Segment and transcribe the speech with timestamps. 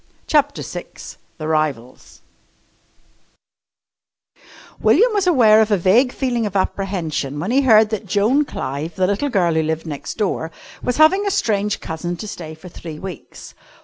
[0.25, 0.85] CHAPTER VI
[1.37, 2.23] THE RIVALS
[4.79, 8.95] William was aware of a vague feeling of apprehension when he heard that Joan Clive,
[8.95, 10.49] the little girl who lived next door,
[10.81, 13.53] was having a strange cousin to stay for three weeks.